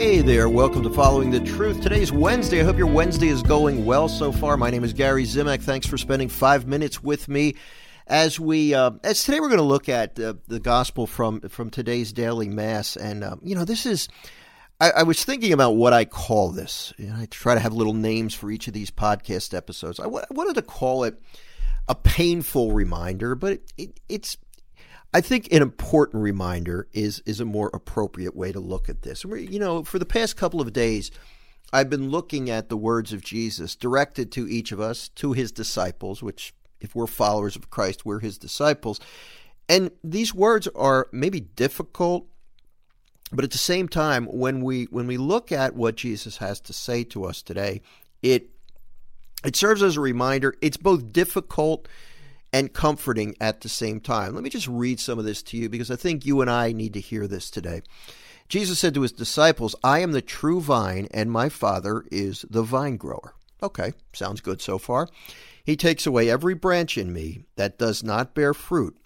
Hey 0.00 0.22
there, 0.22 0.48
welcome 0.48 0.82
to 0.84 0.88
Following 0.88 1.30
the 1.30 1.40
Truth. 1.40 1.82
Today's 1.82 2.10
Wednesday. 2.10 2.62
I 2.62 2.64
hope 2.64 2.78
your 2.78 2.86
Wednesday 2.86 3.28
is 3.28 3.42
going 3.42 3.84
well 3.84 4.08
so 4.08 4.32
far. 4.32 4.56
My 4.56 4.70
name 4.70 4.82
is 4.82 4.94
Gary 4.94 5.24
Zimak. 5.24 5.60
Thanks 5.60 5.86
for 5.86 5.98
spending 5.98 6.30
five 6.30 6.66
minutes 6.66 7.02
with 7.02 7.28
me 7.28 7.56
as 8.06 8.40
we 8.40 8.72
uh, 8.72 8.92
as 9.04 9.22
today 9.22 9.40
we're 9.40 9.50
going 9.50 9.58
to 9.58 9.62
look 9.62 9.90
at 9.90 10.18
uh, 10.18 10.32
the 10.48 10.58
gospel 10.58 11.06
from 11.06 11.42
from 11.50 11.68
today's 11.68 12.14
daily 12.14 12.48
mass, 12.48 12.96
and 12.96 13.22
uh, 13.22 13.36
you 13.42 13.54
know 13.54 13.66
this 13.66 13.84
is. 13.84 14.08
I, 14.80 14.90
I, 14.90 15.02
was 15.02 15.22
thinking 15.22 15.52
about 15.52 15.72
what 15.72 15.92
I 15.92 16.06
call 16.06 16.48
this. 16.48 16.94
You 16.96 17.08
know, 17.08 17.16
I 17.16 17.26
try 17.26 17.52
to 17.52 17.60
have 17.60 17.74
little 17.74 17.92
names 17.92 18.34
for 18.34 18.50
each 18.50 18.68
of 18.68 18.72
these 18.72 18.90
podcast 18.90 19.54
episodes. 19.54 20.00
I, 20.00 20.04
w- 20.04 20.24
I 20.24 20.32
wanted 20.32 20.54
to 20.54 20.62
call 20.62 21.04
it 21.04 21.20
a 21.88 21.94
painful 21.94 22.72
reminder, 22.72 23.34
but 23.34 23.52
it, 23.52 23.72
it, 23.76 24.00
it's 24.08 24.38
I 25.12 25.20
think 25.20 25.52
an 25.52 25.62
important 25.62 26.22
reminder 26.22 26.86
is 26.92 27.20
is 27.26 27.40
a 27.40 27.44
more 27.44 27.70
appropriate 27.74 28.36
way 28.36 28.52
to 28.52 28.60
look 28.60 28.88
at 28.88 29.02
this. 29.02 29.24
You 29.24 29.58
know, 29.58 29.82
for 29.82 29.98
the 29.98 30.06
past 30.06 30.36
couple 30.36 30.60
of 30.60 30.72
days, 30.72 31.10
I've 31.72 31.90
been 31.90 32.10
looking 32.10 32.48
at 32.48 32.68
the 32.68 32.76
words 32.76 33.12
of 33.12 33.22
Jesus 33.22 33.76
directed 33.76 34.30
to 34.32 34.48
each 34.48 34.72
of 34.72 34.80
us, 34.80 35.08
to 35.16 35.32
his 35.32 35.50
disciples, 35.50 36.22
which 36.22 36.54
if 36.80 36.94
we're 36.94 37.06
followers 37.06 37.56
of 37.56 37.70
Christ, 37.70 38.06
we're 38.06 38.20
his 38.20 38.38
disciples. 38.38 39.00
And 39.68 39.90
these 40.02 40.34
words 40.34 40.68
are 40.74 41.08
maybe 41.12 41.40
difficult, 41.40 42.26
but 43.32 43.44
at 43.44 43.52
the 43.52 43.58
same 43.58 43.88
time, 43.88 44.26
when 44.26 44.62
we 44.62 44.84
when 44.84 45.06
we 45.06 45.16
look 45.16 45.52
at 45.52 45.74
what 45.74 45.96
Jesus 45.96 46.38
has 46.38 46.60
to 46.62 46.72
say 46.72 47.04
to 47.04 47.24
us 47.24 47.42
today, 47.42 47.82
it 48.22 48.50
it 49.44 49.56
serves 49.56 49.82
as 49.82 49.96
a 49.96 50.00
reminder. 50.00 50.54
It's 50.60 50.76
both 50.76 51.12
difficult 51.12 51.88
and 52.52 52.72
comforting 52.72 53.34
at 53.40 53.60
the 53.60 53.68
same 53.68 54.00
time. 54.00 54.34
Let 54.34 54.42
me 54.42 54.50
just 54.50 54.68
read 54.68 55.00
some 55.00 55.18
of 55.18 55.24
this 55.24 55.42
to 55.44 55.56
you 55.56 55.68
because 55.68 55.90
I 55.90 55.96
think 55.96 56.26
you 56.26 56.40
and 56.40 56.50
I 56.50 56.72
need 56.72 56.94
to 56.94 57.00
hear 57.00 57.26
this 57.26 57.50
today. 57.50 57.82
Jesus 58.48 58.80
said 58.80 58.94
to 58.94 59.02
his 59.02 59.12
disciples, 59.12 59.76
I 59.84 60.00
am 60.00 60.10
the 60.10 60.20
true 60.20 60.60
vine, 60.60 61.06
and 61.12 61.30
my 61.30 61.48
Father 61.48 62.04
is 62.10 62.44
the 62.50 62.64
vine 62.64 62.96
grower. 62.96 63.34
Okay, 63.62 63.92
sounds 64.12 64.40
good 64.40 64.60
so 64.60 64.76
far. 64.78 65.08
He 65.64 65.76
takes 65.76 66.06
away 66.06 66.28
every 66.28 66.54
branch 66.54 66.98
in 66.98 67.12
me 67.12 67.44
that 67.54 67.78
does 67.78 68.02
not 68.02 68.34
bear 68.34 68.52
fruit, 68.52 68.96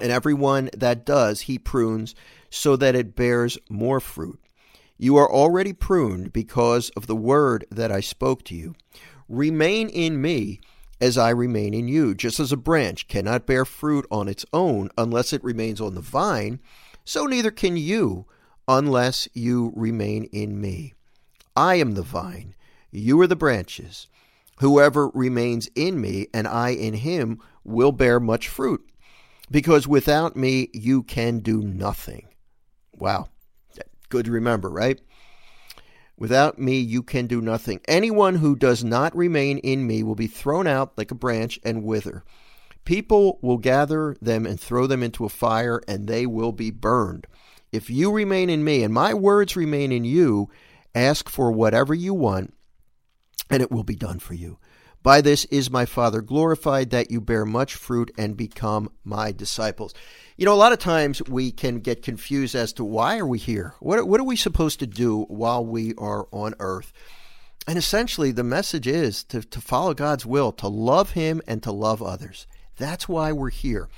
and 0.00 0.10
every 0.10 0.34
one 0.34 0.70
that 0.76 1.06
does, 1.06 1.42
he 1.42 1.58
prunes 1.58 2.16
so 2.50 2.74
that 2.76 2.96
it 2.96 3.14
bears 3.14 3.58
more 3.68 4.00
fruit. 4.00 4.40
You 4.98 5.16
are 5.16 5.30
already 5.30 5.72
pruned 5.72 6.32
because 6.32 6.90
of 6.90 7.06
the 7.06 7.16
word 7.16 7.64
that 7.70 7.92
I 7.92 8.00
spoke 8.00 8.42
to 8.44 8.54
you. 8.54 8.74
Remain 9.28 9.88
in 9.88 10.20
me 10.20 10.60
as 11.02 11.18
I 11.18 11.30
remain 11.30 11.74
in 11.74 11.88
you. 11.88 12.14
Just 12.14 12.38
as 12.38 12.52
a 12.52 12.56
branch 12.56 13.08
cannot 13.08 13.44
bear 13.44 13.64
fruit 13.64 14.06
on 14.10 14.28
its 14.28 14.46
own 14.52 14.88
unless 14.96 15.32
it 15.32 15.42
remains 15.42 15.80
on 15.80 15.96
the 15.96 16.00
vine, 16.00 16.60
so 17.04 17.26
neither 17.26 17.50
can 17.50 17.76
you 17.76 18.24
unless 18.68 19.28
you 19.34 19.72
remain 19.74 20.24
in 20.32 20.60
me. 20.60 20.94
I 21.56 21.74
am 21.74 21.94
the 21.94 22.02
vine, 22.02 22.54
you 22.92 23.20
are 23.20 23.26
the 23.26 23.36
branches. 23.36 24.06
Whoever 24.60 25.08
remains 25.08 25.68
in 25.74 26.00
me 26.00 26.28
and 26.32 26.46
I 26.46 26.70
in 26.70 26.94
him 26.94 27.40
will 27.64 27.90
bear 27.90 28.20
much 28.20 28.48
fruit, 28.48 28.88
because 29.50 29.88
without 29.88 30.36
me 30.36 30.68
you 30.72 31.02
can 31.02 31.40
do 31.40 31.60
nothing. 31.60 32.28
Wow. 32.96 33.28
Good 34.08 34.26
to 34.26 34.30
remember, 34.30 34.70
right? 34.70 35.00
Without 36.22 36.56
me, 36.56 36.78
you 36.78 37.02
can 37.02 37.26
do 37.26 37.40
nothing. 37.40 37.80
Anyone 37.88 38.36
who 38.36 38.54
does 38.54 38.84
not 38.84 39.12
remain 39.16 39.58
in 39.58 39.84
me 39.84 40.04
will 40.04 40.14
be 40.14 40.28
thrown 40.28 40.68
out 40.68 40.96
like 40.96 41.10
a 41.10 41.16
branch 41.16 41.58
and 41.64 41.82
wither. 41.82 42.22
People 42.84 43.40
will 43.42 43.58
gather 43.58 44.16
them 44.22 44.46
and 44.46 44.60
throw 44.60 44.86
them 44.86 45.02
into 45.02 45.24
a 45.24 45.28
fire, 45.28 45.82
and 45.88 46.06
they 46.06 46.24
will 46.24 46.52
be 46.52 46.70
burned. 46.70 47.26
If 47.72 47.90
you 47.90 48.12
remain 48.12 48.50
in 48.50 48.62
me, 48.62 48.84
and 48.84 48.94
my 48.94 49.12
words 49.14 49.56
remain 49.56 49.90
in 49.90 50.04
you, 50.04 50.48
ask 50.94 51.28
for 51.28 51.50
whatever 51.50 51.92
you 51.92 52.14
want, 52.14 52.54
and 53.50 53.60
it 53.60 53.72
will 53.72 53.82
be 53.82 53.96
done 53.96 54.20
for 54.20 54.34
you. 54.34 54.58
By 55.02 55.20
this 55.20 55.44
is 55.46 55.70
my 55.70 55.84
Father 55.84 56.20
glorified, 56.20 56.90
that 56.90 57.10
you 57.10 57.20
bear 57.20 57.44
much 57.44 57.74
fruit 57.74 58.12
and 58.16 58.36
become 58.36 58.90
my 59.04 59.32
disciples. 59.32 59.94
You 60.36 60.46
know, 60.46 60.54
a 60.54 60.54
lot 60.54 60.72
of 60.72 60.78
times 60.78 61.20
we 61.22 61.50
can 61.50 61.80
get 61.80 62.02
confused 62.02 62.54
as 62.54 62.72
to 62.74 62.84
why 62.84 63.18
are 63.18 63.26
we 63.26 63.38
here? 63.38 63.74
What, 63.80 64.06
what 64.06 64.20
are 64.20 64.24
we 64.24 64.36
supposed 64.36 64.78
to 64.78 64.86
do 64.86 65.22
while 65.22 65.64
we 65.64 65.94
are 65.98 66.28
on 66.30 66.54
earth? 66.60 66.92
And 67.66 67.76
essentially, 67.76 68.30
the 68.30 68.44
message 68.44 68.86
is 68.86 69.24
to, 69.24 69.42
to 69.42 69.60
follow 69.60 69.92
God's 69.92 70.24
will, 70.24 70.52
to 70.52 70.68
love 70.68 71.12
Him 71.12 71.42
and 71.46 71.62
to 71.64 71.72
love 71.72 72.02
others. 72.02 72.46
That's 72.76 73.08
why 73.08 73.32
we're 73.32 73.50
here. 73.50 73.88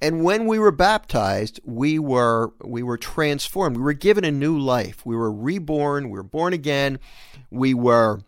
And 0.00 0.24
when 0.24 0.46
we 0.46 0.58
were 0.58 0.70
baptized, 0.70 1.60
we 1.64 1.98
were 1.98 2.52
we 2.62 2.82
were 2.82 2.98
transformed. 2.98 3.76
We 3.76 3.82
were 3.82 3.94
given 3.94 4.24
a 4.24 4.30
new 4.30 4.58
life. 4.58 5.06
We 5.06 5.16
were 5.16 5.32
reborn. 5.32 6.10
We 6.10 6.18
were 6.18 6.22
born 6.22 6.52
again. 6.52 6.98
We 7.50 7.72
were 7.72 8.20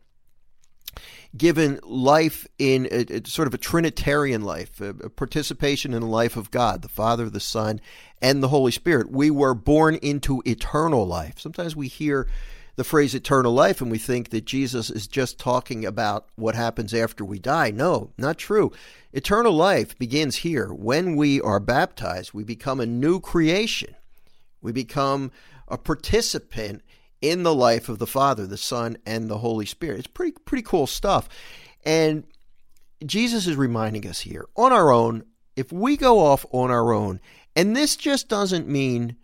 given 1.36 1.80
life 1.82 2.46
in 2.58 2.86
a, 2.90 3.04
a 3.18 3.26
sort 3.26 3.48
of 3.48 3.54
a 3.54 3.58
Trinitarian 3.58 4.42
life, 4.42 4.80
a, 4.80 4.90
a 4.90 5.10
participation 5.10 5.94
in 5.94 6.00
the 6.00 6.06
life 6.06 6.36
of 6.36 6.50
God, 6.50 6.82
the 6.82 6.88
Father, 6.88 7.28
the 7.28 7.40
Son, 7.40 7.80
and 8.22 8.42
the 8.42 8.48
Holy 8.48 8.72
Spirit. 8.72 9.10
We 9.10 9.30
were 9.30 9.54
born 9.54 9.96
into 9.96 10.42
eternal 10.44 11.06
life. 11.06 11.38
Sometimes 11.38 11.76
we 11.76 11.88
hear 11.88 12.28
the 12.76 12.84
phrase 12.84 13.14
eternal 13.14 13.52
life 13.52 13.80
and 13.80 13.90
we 13.90 13.98
think 13.98 14.30
that 14.30 14.44
Jesus 14.44 14.90
is 14.90 15.06
just 15.06 15.38
talking 15.38 15.84
about 15.84 16.28
what 16.36 16.54
happens 16.54 16.92
after 16.92 17.24
we 17.24 17.38
die. 17.38 17.70
No, 17.70 18.12
not 18.18 18.36
true. 18.38 18.70
Eternal 19.12 19.52
life 19.52 19.98
begins 19.98 20.36
here. 20.36 20.68
When 20.72 21.16
we 21.16 21.40
are 21.40 21.58
baptized, 21.58 22.34
we 22.34 22.44
become 22.44 22.80
a 22.80 22.86
new 22.86 23.18
creation. 23.18 23.94
We 24.60 24.72
become 24.72 25.32
a 25.68 25.78
participant 25.78 26.82
in 27.20 27.42
the 27.42 27.54
life 27.54 27.88
of 27.88 27.98
the 27.98 28.06
Father, 28.06 28.46
the 28.46 28.56
Son, 28.56 28.96
and 29.06 29.28
the 29.28 29.38
Holy 29.38 29.66
Spirit. 29.66 29.98
It's 29.98 30.06
pretty 30.06 30.32
pretty 30.44 30.62
cool 30.62 30.86
stuff. 30.86 31.28
And 31.84 32.24
Jesus 33.04 33.46
is 33.46 33.56
reminding 33.56 34.06
us 34.06 34.20
here 34.20 34.46
on 34.56 34.72
our 34.72 34.90
own, 34.90 35.24
if 35.54 35.72
we 35.72 35.96
go 35.96 36.20
off 36.20 36.46
on 36.50 36.70
our 36.70 36.92
own, 36.92 37.20
and 37.54 37.76
this 37.76 37.96
just 37.96 38.28
doesn't 38.28 38.68
mean 38.68 39.16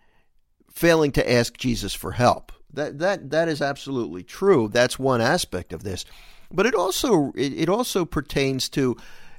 failing 0.71 1.11
to 1.13 1.31
ask 1.31 1.57
Jesus 1.57 1.93
for 1.93 2.11
help. 2.11 2.51
That 2.73 2.99
that 2.99 3.29
that 3.29 3.47
is 3.47 3.61
absolutely 3.61 4.23
true. 4.23 4.67
That's 4.67 4.97
one 4.97 5.21
aspect 5.21 5.73
of 5.73 5.83
this. 5.83 6.05
But 6.51 6.65
it 6.65 6.75
also 6.75 7.31
it, 7.35 7.53
it 7.53 7.69
also 7.69 8.05
pertains 8.05 8.69
to 8.69 8.97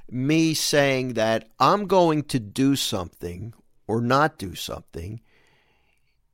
me 0.09 0.53
saying 0.53 1.13
that 1.13 1.49
I'm 1.59 1.87
going 1.87 2.23
to 2.23 2.39
do 2.39 2.75
something 2.75 3.53
or 3.87 4.01
not 4.01 4.37
do 4.37 4.55
something 4.55 5.21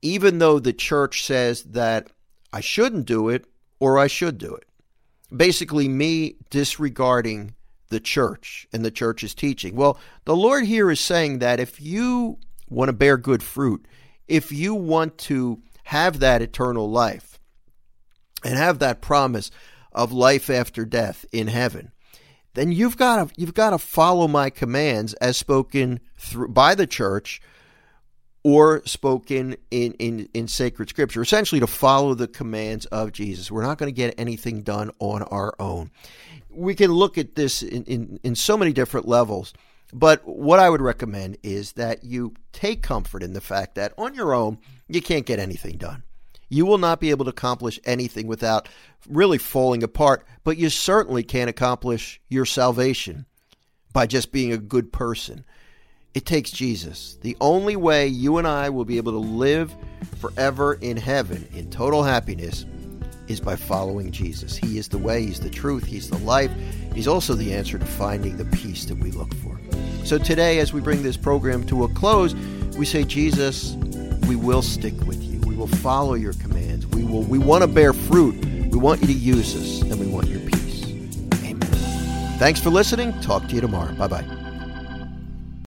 even 0.02 0.40
though 0.40 0.60
the 0.60 0.74
church 0.74 1.24
says 1.24 1.64
that 1.64 2.10
I 2.54 2.62
shouldn't 2.62 3.06
do 3.06 3.30
it 3.30 3.46
or 3.80 3.98
I 3.98 4.08
should 4.08 4.38
do 4.38 4.54
it. 4.54 4.66
Basically, 5.36 5.88
me 5.88 6.36
disregarding 6.50 7.56
the 7.90 8.00
church 8.00 8.68
and 8.74 8.84
the 8.84 8.92
church's 8.92 9.34
teaching. 9.34 9.76
Well, 9.76 9.98
the 10.26 10.36
Lord 10.36 10.66
here 10.66 10.90
is 10.90 11.00
saying 11.00 11.40
that 11.40 11.60
if 11.60 11.80
you 11.80 12.40
want 12.70 12.90
to 12.90 12.94
bear 12.94 13.18
good 13.18 13.44
fruit, 13.44 13.86
if 14.28 14.52
you 14.52 14.74
want 14.74 15.18
to 15.20 15.62
have 15.84 16.20
that 16.20 16.42
eternal 16.42 16.90
life 16.90 17.40
and 18.44 18.58
have 18.58 18.80
that 18.80 19.02
promise 19.02 19.52
of 19.92 20.12
life 20.12 20.50
after 20.50 20.86
death 20.86 21.26
in 21.32 21.48
heaven, 21.48 21.92
then 22.54 22.72
you've 22.72 22.98
got 22.98 23.30
to 23.30 23.34
you've 23.40 23.54
got 23.54 23.72
to 23.72 23.78
follow 23.78 24.28
my 24.28 24.50
commands 24.50 25.14
as 25.16 25.38
spoken 25.38 26.00
through 26.18 26.50
by 26.50 26.76
the 26.76 26.88
church 26.88 27.42
or 28.44 28.82
spoken 28.86 29.56
in, 29.70 29.94
in, 29.94 30.28
in 30.34 30.48
sacred 30.48 30.90
scripture, 30.90 31.22
essentially 31.22 31.60
to 31.60 31.68
follow 31.68 32.14
the 32.14 32.28
commands 32.28 32.86
of 32.88 33.12
Jesus. 33.12 33.52
We're 33.52 33.64
not 33.64 33.78
going 33.78 33.92
to 33.92 33.96
get 33.96 34.16
anything 34.18 34.64
done 34.64 34.92
on 35.00 35.24
our 35.24 35.54
own. 35.60 35.92
We 36.50 36.76
can 36.76 36.92
look 36.92 37.18
at 37.18 37.36
this 37.36 37.62
in, 37.62 37.84
in, 37.84 38.20
in 38.24 38.36
so 38.36 38.58
many 38.58 38.74
different 38.74 39.08
levels, 39.08 39.54
but 39.94 40.26
what 40.26 40.60
I 40.60 40.70
would 40.70 40.82
recommend 40.82 41.38
is 41.44 41.74
that 41.74 42.04
you 42.04 42.34
take 42.52 42.82
comfort 42.82 43.24
in 43.24 43.34
the 43.34 43.42
fact 43.42 43.76
that 43.76 43.94
on 43.98 44.16
your 44.16 44.34
own, 44.34 44.58
you 44.88 45.02
can't 45.02 45.26
get 45.26 45.40
anything 45.40 45.78
done. 45.78 46.04
You 46.50 46.66
will 46.66 46.78
not 46.78 47.00
be 47.00 47.12
able 47.12 47.26
to 47.26 47.32
accomplish 47.32 47.80
anything 47.86 48.28
without 48.28 48.68
really 49.08 49.38
falling 49.38 49.84
apart, 49.84 50.26
but 50.44 50.58
you 50.58 50.70
certainly 50.70 51.24
can't 51.24 51.50
accomplish 51.50 52.20
your 52.28 52.46
salvation 52.46 53.26
by 53.94 54.06
just 54.06 54.32
being 54.32 54.52
a 54.52 54.58
good 54.58 54.92
person. 54.92 55.46
It 56.14 56.26
takes 56.26 56.52
Jesus. 56.52 57.18
The 57.22 57.38
only 57.40 57.76
way 57.76 58.08
you 58.08 58.38
and 58.38 58.48
I 58.48 58.70
will 58.70 58.86
be 58.86 58.98
able 58.98 59.14
to 59.14 59.18
live 59.18 59.74
forever 60.20 60.74
in 60.82 60.98
heaven 60.98 61.48
in 61.54 61.70
total 61.70 62.04
happiness 62.04 62.66
is 63.28 63.40
by 63.40 63.56
following 63.56 64.12
Jesus. 64.12 64.58
He 64.58 64.78
is 64.78 64.90
the 64.90 64.98
way, 64.98 65.26
He's 65.26 65.40
the 65.40 65.50
truth, 65.50 65.86
He's 65.86 66.10
the 66.10 66.18
life. 66.20 66.52
He's 66.94 67.08
also 67.08 67.34
the 67.34 67.54
answer 67.54 67.80
to 67.80 67.86
finding 67.86 68.36
the 68.36 68.46
peace 68.46 68.86
that 68.86 68.98
we 68.98 69.12
look 69.12 69.34
for. 69.36 69.58
So 70.04 70.18
today, 70.18 70.60
as 70.60 70.74
we 70.74 70.82
bring 70.82 71.04
this 71.04 71.16
program 71.16 71.66
to 71.68 71.86
a 71.86 71.90
close, 71.90 72.36
we 72.78 72.86
say, 72.86 73.04
Jesus, 73.06 73.76
we 74.28 74.36
will 74.36 74.62
stick 74.62 75.00
with 75.06 75.22
you. 75.24 75.40
We 75.42 75.56
will 75.56 75.68
follow 75.68 76.16
your 76.16 76.34
commands. 76.34 76.88
We 76.88 77.06
will 77.06 77.24
we 77.24 77.40
want 77.40 77.62
to 77.62 77.68
bear 77.68 77.94
fruit. 77.94 78.36
We 78.46 78.78
want 78.78 79.02
you 79.02 79.08
to 79.08 79.14
use 79.14 79.56
us 79.56 79.82
and 79.82 80.00
we 80.00 80.08
want 80.08 80.28
your 80.28 80.40
peace. 80.42 80.86
Amen. 81.44 81.60
Thanks 82.40 82.60
for 82.60 82.70
listening. 82.70 83.20
Talk 83.22 83.48
to 83.48 83.56
you 83.56 83.62
tomorrow. 83.62 83.94
Bye 83.94 84.08
bye. 84.08 84.41